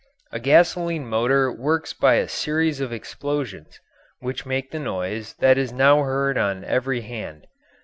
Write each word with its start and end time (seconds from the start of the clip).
A 0.31 0.39
gasoline 0.39 1.05
motor 1.05 1.51
works 1.51 1.93
by 1.93 2.15
a 2.15 2.27
series 2.27 2.81
of 2.81 2.91
explosions, 2.91 3.79
which 4.17 4.47
make 4.47 4.71
the 4.71 4.79
noise 4.79 5.35
that 5.37 5.59
is 5.59 5.71
now 5.71 6.01
heard 6.01 6.39
on 6.39 6.63
every 6.63 7.01
hand. 7.01 7.45